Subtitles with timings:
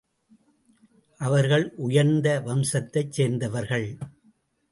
[1.19, 3.97] அவர்கள் உயர்ந்த வம்சத்தைச் சேர்ந்தவர்கள்.